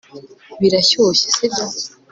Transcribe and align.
birashyushye, 0.59 1.25
sibyo 1.35 1.63